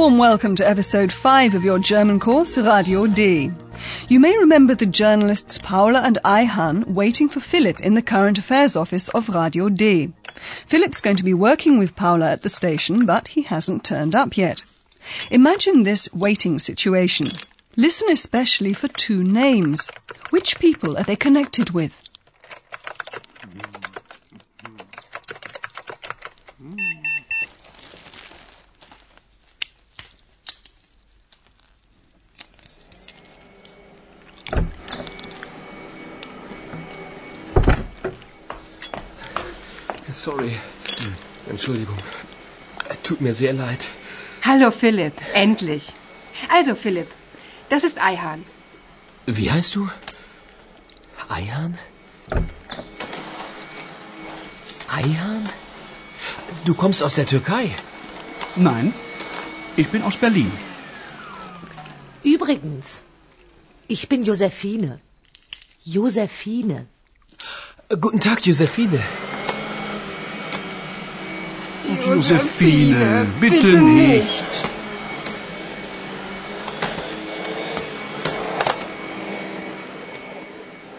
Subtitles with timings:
[0.00, 3.52] Warm welcome to episode 5 of your German course, Radio D.
[4.08, 8.76] You may remember the journalists Paula and Ayhan waiting for Philip in the current affairs
[8.76, 10.10] office of Radio D.
[10.66, 14.38] Philip's going to be working with Paula at the station, but he hasn't turned up
[14.38, 14.62] yet.
[15.30, 17.32] Imagine this waiting situation.
[17.76, 19.90] Listen especially for two names.
[20.30, 22.09] Which people are they connected with?
[40.20, 40.52] Sorry.
[41.48, 41.96] Entschuldigung.
[43.02, 43.86] Tut mir sehr leid.
[44.42, 45.84] Hallo Philipp, endlich.
[46.56, 47.08] Also Philipp,
[47.70, 48.44] das ist Eihan.
[49.24, 49.88] Wie heißt du?
[51.36, 51.78] Ayhan?
[54.98, 55.48] Ayhan?
[56.66, 57.64] Du kommst aus der Türkei.
[58.56, 58.92] Nein,
[59.76, 60.52] ich bin aus Berlin.
[62.22, 63.02] Übrigens,
[63.88, 65.00] ich bin Josephine.
[65.82, 66.86] Josephine.
[67.88, 69.02] Guten Tag, Josephine.
[71.96, 74.70] Josephine, bitte nicht.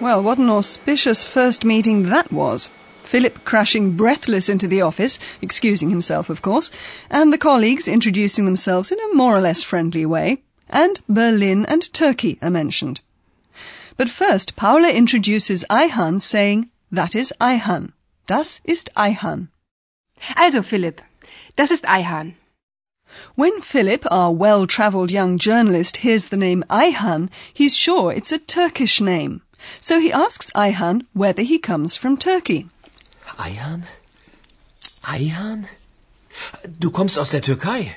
[0.00, 2.68] Well, what an auspicious first meeting that was.
[3.02, 6.70] Philip crashing breathless into the office, excusing himself, of course,
[7.08, 11.90] and the colleagues introducing themselves in a more or less friendly way, and Berlin and
[11.94, 13.00] Turkey are mentioned.
[13.96, 17.92] But first, Paula introduces Ayhan saying, That is Ayhan.
[18.26, 19.48] Das ist Ayhan.
[20.36, 21.02] Also Philipp,
[21.56, 22.34] das ist Ayhan.
[23.36, 29.00] When Philip, our well-travelled young journalist, hears the name Ayhan, he's sure it's a Turkish
[29.00, 29.42] name.
[29.80, 32.68] So he asks Ayhan whether he comes from Turkey.
[33.38, 33.84] Ayhan?
[35.04, 35.66] Ayhan?
[36.78, 37.94] Du kommst aus der Türkei.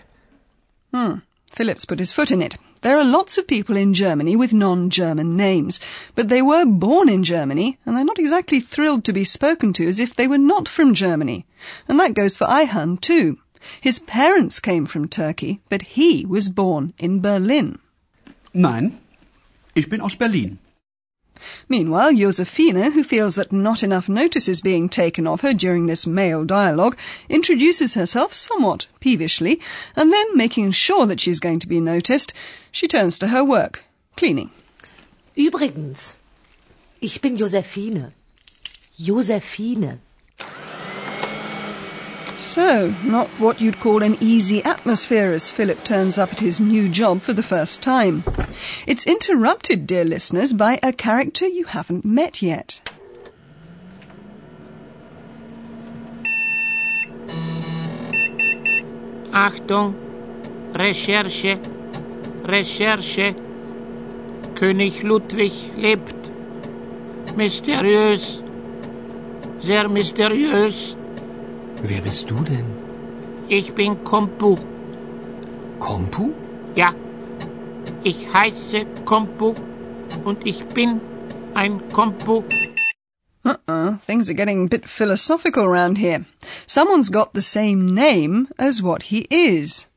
[0.94, 1.20] Hmm.
[1.52, 2.58] Philip's put his foot in it.
[2.82, 5.80] There are lots of people in Germany with non-German names,
[6.16, 9.88] but they were born in Germany, and they're not exactly thrilled to be spoken to
[9.88, 11.46] as if they were not from Germany.
[11.88, 13.38] And that goes for Ayhan too.
[13.82, 17.80] His parents came from Turkey, but he was born in Berlin.
[18.54, 19.00] Nein,
[19.76, 20.60] ich bin aus Berlin.
[21.70, 26.08] Meanwhile, Josephine, who feels that not enough notice is being taken of her during this
[26.08, 26.98] male dialogue,
[27.30, 29.59] introduces herself somewhat peevishly,
[29.96, 32.34] and then, making sure that she's going to be noticed,
[32.72, 33.84] she turns to her work,
[34.16, 34.52] cleaning.
[35.36, 36.14] Übrigens,
[37.02, 38.14] ich bin Josephine.
[39.00, 40.00] Josephine.
[42.38, 46.88] So, not what you'd call an easy atmosphere as Philip turns up at his new
[46.88, 48.24] job for the first time.
[48.85, 52.81] It's interrupted, dear listeners, by a character you haven't met yet.
[59.31, 59.95] Achtung,
[60.73, 61.59] Recherche,
[62.44, 63.35] Recherche.
[64.56, 66.16] König Ludwig lebt.
[67.35, 68.41] Mysteriös,
[69.59, 70.97] sehr mysteriös.
[71.84, 72.66] Wer bist du denn?
[73.50, 74.57] Ich bin Kompu.
[75.79, 76.31] Kompu?
[76.75, 76.94] Ja,
[78.03, 79.56] ich heiße Kompu
[80.24, 81.02] und ich bin
[81.53, 82.44] ein Kompu.
[83.46, 86.25] Uh-uh, things are getting a bit philosophical around here.
[86.66, 89.88] Someone's got the same name as what he is.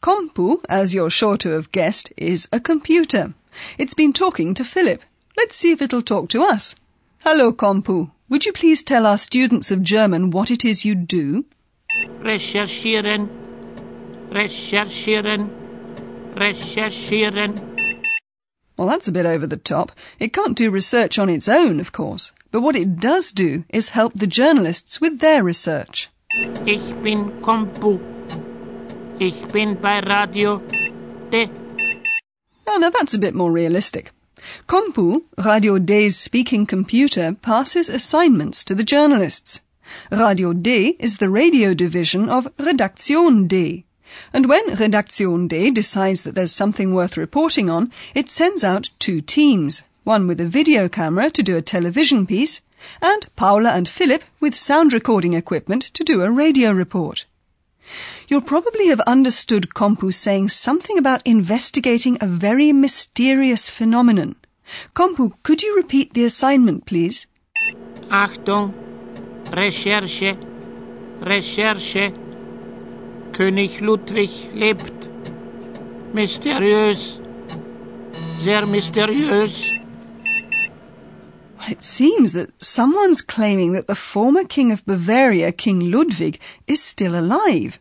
[0.00, 3.34] Kompu, as you're sure to have guessed, is a computer.
[3.78, 5.02] It's been talking to Philip.
[5.36, 6.74] Let's see if it'll talk to us.
[7.24, 8.10] Hello, Kompu.
[8.28, 11.44] Would you please tell our students of German what it is you do?
[12.20, 13.28] Recherchieren,
[14.30, 15.50] recherchieren,
[16.34, 17.60] recherchieren.
[18.76, 19.92] Well, that's a bit over the top.
[20.18, 22.32] It can't do research on its own, of course.
[22.50, 26.08] But what it does do is help the journalists with their research.
[26.64, 28.00] Ich bin Kompu.
[29.18, 30.62] Ich bin bei Radio
[31.30, 31.50] D.
[32.66, 34.12] Oh, now that's a bit more realistic.
[34.66, 39.60] Kompu, Radio D's speaking computer, passes assignments to the journalists.
[40.12, 43.84] Radio D is the radio division of Redaktion D.
[44.32, 49.20] And when Redaktion D decides that there's something worth reporting on, it sends out two
[49.20, 52.60] teams, one with a video camera to do a television piece,
[53.02, 57.26] and Paula and Philip with sound recording equipment to do a radio report.
[58.28, 64.36] You'll probably have understood Kompu saying something about investigating a very mysterious phenomenon.
[64.94, 67.26] Kompu, could you repeat the assignment, please?
[68.10, 68.74] Achtung,
[69.50, 70.36] Recherche,
[71.20, 72.12] Recherche.
[73.32, 74.92] König Ludwig lebt.
[76.12, 77.20] Mysteriös,
[78.40, 79.72] sehr mysteriös.
[81.70, 87.18] It seems that someone's claiming that the former king of Bavaria, King Ludwig, is still
[87.18, 87.78] alive.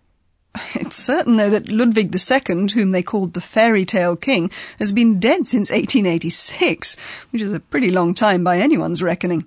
[0.76, 4.50] It's certain, though, that Ludwig II, whom they called the fairy tale king,
[4.80, 6.98] has been dead since 1886,
[7.32, 9.46] which is a pretty long time by anyone's reckoning.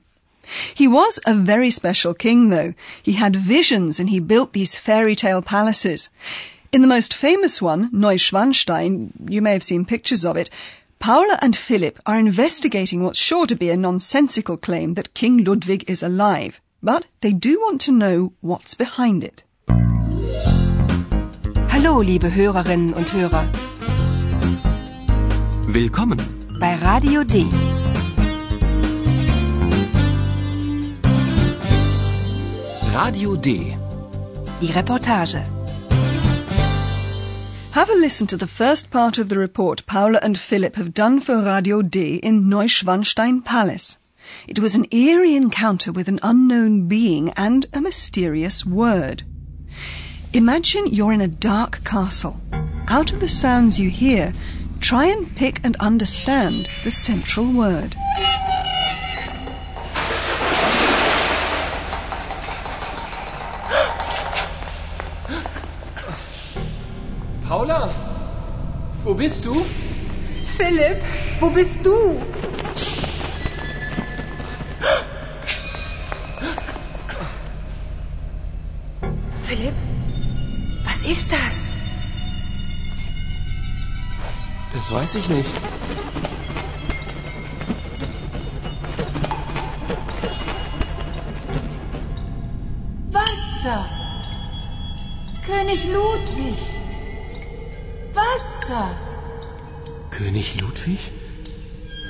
[0.74, 2.74] He was a very special king, though.
[3.02, 6.10] He had visions and he built these fairy tale palaces.
[6.72, 10.50] In the most famous one, Neuschwanstein, you may have seen pictures of it,
[11.00, 15.88] Paula and Philip are investigating what's sure to be a nonsensical claim that King Ludwig
[15.88, 16.60] is alive.
[16.82, 19.42] But they do want to know what's behind it.
[21.70, 23.48] Hallo, liebe Hörerinnen und Hörer.
[25.66, 26.18] Willkommen.
[26.60, 27.46] Bei Radio D.
[32.94, 33.76] Radio D.
[34.60, 35.46] Die Reportage.
[37.70, 41.20] Have a listen to the first part of the report Paula and Philip have done
[41.20, 43.96] for Radio D in Neuschwanstein Palace.
[44.48, 49.22] It was an eerie encounter with an unknown being and a mysterious word.
[50.32, 52.40] Imagine you're in a dark castle.
[52.88, 54.34] Out of the sounds you hear,
[54.80, 57.94] try and pick and understand the central word.
[69.10, 69.66] Wo bist du?
[70.56, 71.02] Philipp,
[71.40, 72.22] wo bist du?
[79.42, 79.74] Philipp,
[80.84, 81.56] was ist das?
[84.72, 85.50] Das weiß ich nicht.
[93.10, 93.86] Wasser.
[95.44, 96.79] König Ludwig.
[98.20, 98.90] Wasser.
[100.10, 101.10] König Ludwig?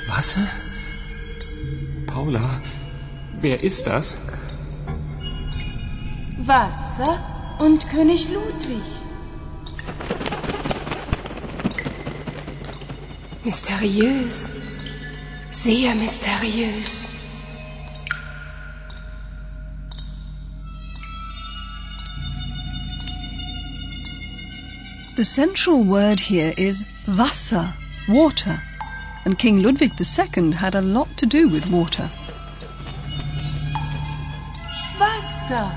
[0.08, 0.46] Wasser?
[2.06, 2.60] Paula,
[3.34, 4.18] wer ist das?
[6.38, 7.12] Wasser
[7.60, 8.86] und König Ludwig.
[13.44, 14.48] Mysteriös.
[15.52, 17.09] Sehr mysteriös.
[25.20, 27.74] The central word here is Wasser,
[28.08, 28.62] water,
[29.26, 32.10] and King Ludwig II had a lot to do with water.
[34.98, 35.70] Wasser.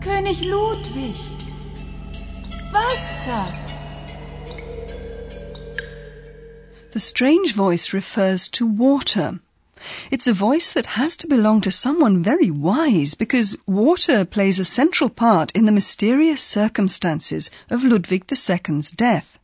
[0.00, 1.16] König Ludwig.
[2.72, 3.46] Wasser.
[6.92, 9.38] The strange voice refers to water.
[10.10, 14.64] It's a voice that has to belong to someone very wise because water plays a
[14.64, 19.38] central part in the mysterious circumstances of Ludwig II's death.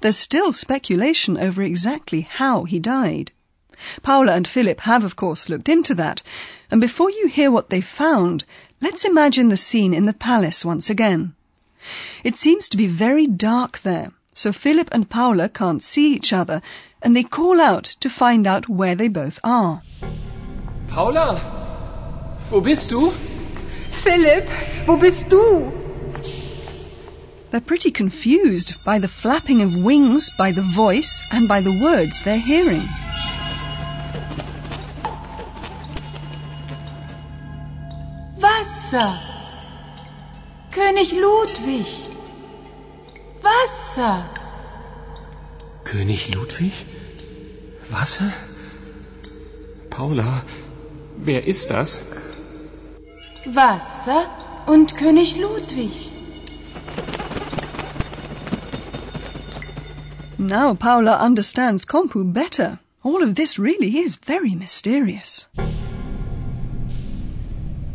[0.00, 3.32] There's still speculation over exactly how he died.
[4.02, 6.22] Paula and Philip have, of course, looked into that.
[6.70, 8.44] And before you hear what they found,
[8.80, 11.34] let's imagine the scene in the palace once again.
[12.24, 16.62] It seems to be very dark there, so Philip and Paula can't see each other,
[17.02, 19.82] and they call out to find out where they both are.
[20.86, 21.34] Paula,
[22.48, 23.10] wo bist du?
[24.04, 24.48] Philip,
[24.86, 25.72] wo bist du?
[27.50, 32.22] They're pretty confused by the flapping of wings, by the voice, and by the words
[32.22, 32.86] they're hearing.
[38.36, 39.18] Wasser.
[40.70, 42.17] König Ludwig.
[43.58, 44.24] Wasser.
[45.84, 46.72] König Ludwig?
[47.90, 48.32] Wasser?
[49.90, 50.42] Paula,
[51.16, 52.02] wer ist das?
[53.46, 54.26] Wasser
[54.66, 56.12] und König Ludwig.
[60.36, 62.78] Now Paula understands Kompu better.
[63.02, 65.48] All of this really is very mysterious.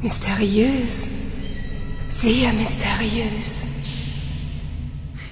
[0.02, 1.08] Mysteriös.
[2.10, 3.73] Sehr mysteriös.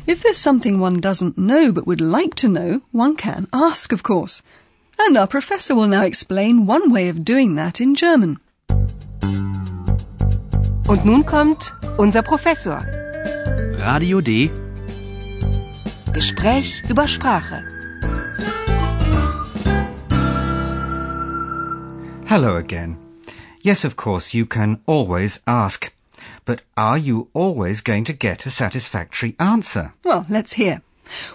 [0.08, 4.02] If there's something one doesn't know but would like to know, one can ask, of
[4.02, 4.42] course.
[5.00, 8.40] And our professor will now explain one way of doing that in German.
[10.88, 12.80] Und nun kommt unser Professor.
[13.80, 14.50] Radio D.
[16.14, 17.64] Gespräch über Sprache.
[22.26, 22.98] Hello again.
[23.64, 25.92] Yes, of course, you can always ask.
[26.46, 29.94] But are you always going to get a satisfactory answer?
[30.04, 30.82] Well, let's hear.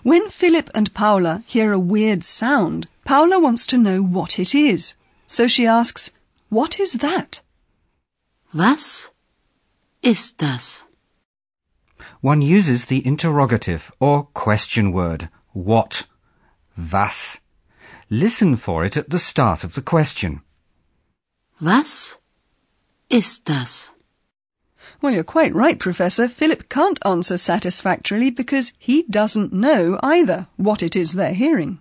[0.03, 4.95] When Philip and Paula hear a weird sound, Paula wants to know what it is.
[5.27, 6.11] So she asks,
[6.49, 7.41] What is that?
[8.55, 9.11] Was
[10.03, 10.87] ist das?
[12.21, 16.07] One uses the interrogative or question word, what,
[16.77, 17.41] was.
[18.09, 20.43] Listen for it at the start of the question.
[21.61, 22.19] Was
[23.11, 23.93] ist das?
[25.03, 26.29] Well, you're quite right, Professor.
[26.29, 31.81] Philip can't answer satisfactorily because he doesn't know either what it is they're hearing.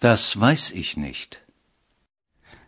[0.00, 1.40] Das weiß ich nicht.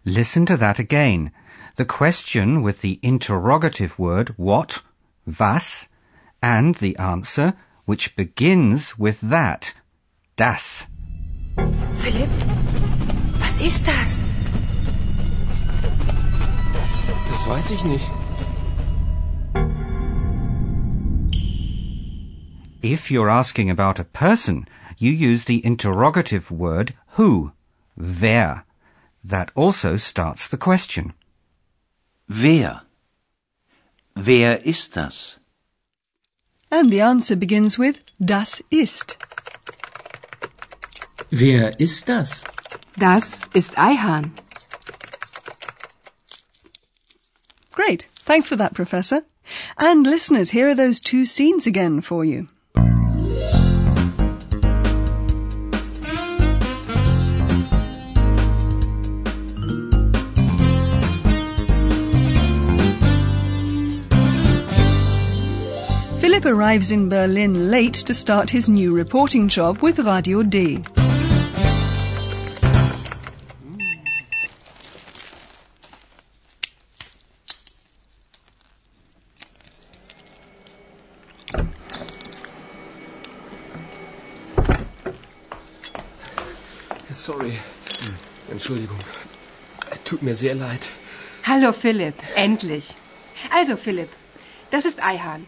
[0.05, 1.33] Listen to that again.
[1.77, 4.83] The question with the interrogative word what,
[5.27, 5.89] was,
[6.43, 7.55] and the answer
[7.87, 9.75] which begins with that,
[10.37, 10.87] das.
[11.97, 12.31] Philipp,
[13.39, 14.27] was ist das?
[17.31, 18.11] Das weiß ich nicht.
[22.83, 27.53] If you're asking about a person, you use the interrogative word who,
[27.97, 28.65] wer.
[29.23, 31.13] That also starts the question.
[32.27, 32.83] Wer?
[34.17, 35.37] Wer ist das?
[36.71, 39.19] And the answer begins with das ist.
[41.31, 42.45] Wer ist das?
[42.97, 44.33] Das ist Ayhan.
[47.73, 48.07] Great.
[48.25, 49.23] Thanks for that, Professor.
[49.77, 52.49] And listeners, here are those two scenes again for you.
[66.21, 70.83] Philip arrives in Berlin late to start his new reporting job with Radio D.
[87.15, 87.55] Sorry.
[88.51, 88.99] Entschuldigung.
[90.05, 90.87] Tut mir sehr leid.
[91.45, 92.95] Hallo Philipp, endlich.
[93.51, 94.11] Also Philipp,
[94.71, 95.47] das ist Ayhan.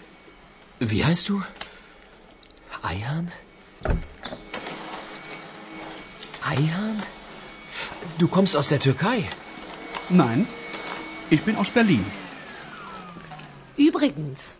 [0.78, 1.42] Wie heißt du?
[2.82, 3.30] Eihahn?
[6.42, 7.02] Eihahn?
[8.18, 9.24] Du kommst aus der Türkei.
[10.08, 10.46] Nein,
[11.30, 12.04] ich bin aus Berlin.
[13.76, 14.56] Übrigens,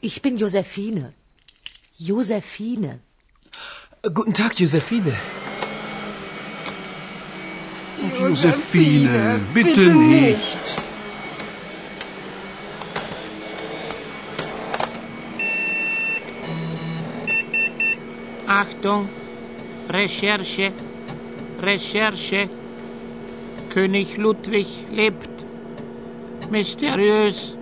[0.00, 1.12] ich bin Josephine.
[1.98, 3.00] Josephine.
[4.02, 5.14] Guten Tag, Josephine.
[8.18, 10.81] Josephine, bitte nicht.
[18.52, 19.08] Achtung,
[19.88, 20.72] Recherche,
[21.62, 22.50] Recherche.
[23.70, 25.30] König Ludwig lebt.
[26.50, 27.56] Mysteriös,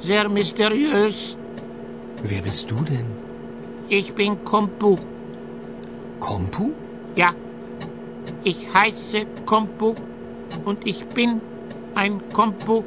[0.00, 1.36] sehr mysteriös.
[2.24, 3.06] Wer bist du denn?
[3.88, 4.96] Ich bin Kompu.
[6.18, 6.72] Kompu?
[7.14, 7.32] Ja,
[8.42, 9.94] ich heiße Kompu
[10.64, 11.40] und ich bin
[11.94, 12.82] ein Kompu.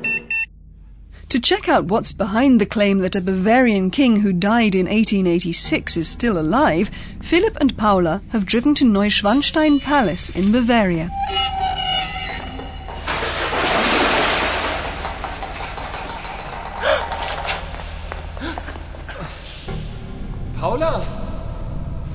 [1.32, 5.96] To check out what's behind the claim that a Bavarian king who died in 1886
[5.96, 11.08] is still alive, Philip and Paula have driven to Neuschwanstein Palace in Bavaria.
[20.58, 21.00] Paula?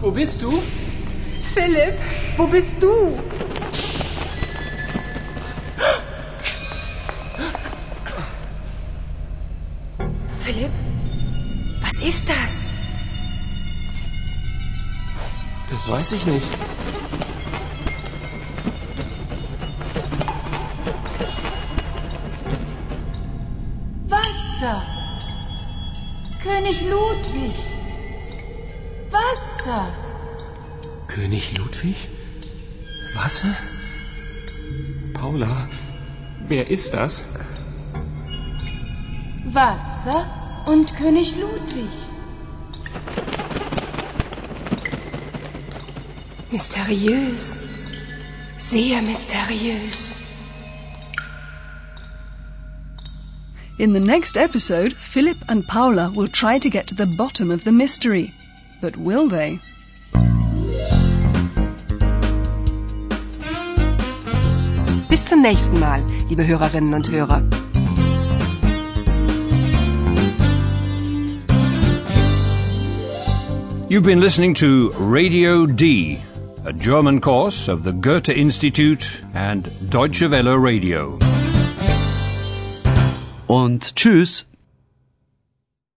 [0.02, 0.60] Wo bist du?
[1.54, 1.98] Philipp,
[2.36, 3.18] wo bist du?
[10.46, 10.70] Philipp,
[11.80, 12.68] was ist das?
[15.68, 16.46] Das weiß ich nicht.
[24.08, 24.82] Wasser.
[26.40, 27.56] König Ludwig.
[29.10, 29.88] Wasser.
[31.08, 32.08] König Ludwig?
[33.16, 33.56] Wasser?
[35.12, 35.66] Paula,
[36.38, 37.24] wer ist das?
[39.56, 40.26] Wasser
[40.66, 41.88] und König Ludwig.
[46.50, 47.56] Mysteriös.
[48.58, 50.14] Sehr mysteriös.
[53.78, 57.64] In the next episode, Philip and Paula will try to get to the bottom of
[57.64, 58.34] the mystery.
[58.82, 59.58] But will they?
[65.08, 67.42] Bis zum nächsten Mal, liebe Hörerinnen und Hörer.
[73.88, 76.18] You've been listening to Radio D,
[76.64, 81.16] a German course of the Goethe Institute and Deutsche Welle Radio.
[83.46, 84.42] Und tschüss.